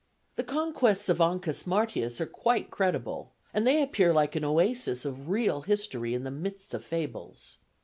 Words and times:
The 0.35 0.43
conquests 0.43 1.09
of 1.09 1.19
Ancus 1.21 1.67
Martius 1.67 2.19
are 2.19 2.25
quite 2.25 2.71
credible; 2.71 3.33
and 3.53 3.67
they 3.67 3.83
appear 3.83 4.11
like 4.11 4.35
an 4.35 4.43
oasis 4.43 5.05
of 5.05 5.29
real 5.29 5.61
history 5.61 6.15
in 6.15 6.23
the 6.23 6.31
midst 6.31 6.73
of 6.73 6.83
fables. 6.83 7.59